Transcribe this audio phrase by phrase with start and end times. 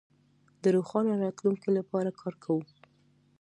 [0.61, 2.63] د روښانه راتلونکي لپاره کار کوو.